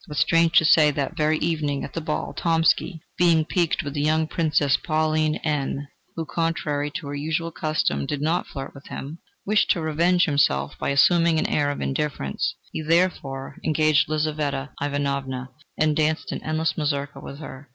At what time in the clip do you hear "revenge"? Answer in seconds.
9.81-10.25